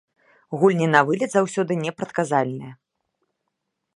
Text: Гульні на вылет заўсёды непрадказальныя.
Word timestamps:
Гульні 0.61 0.87
на 0.93 1.01
вылет 1.09 1.31
заўсёды 1.35 1.77
непрадказальныя. 1.83 2.73